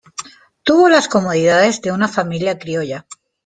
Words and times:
Tuvo 0.63 0.89
las 0.89 1.07
comodidades 1.07 1.79
de 1.83 1.91
una 1.91 2.07
familia 2.07 2.57
criolla. 2.57 3.05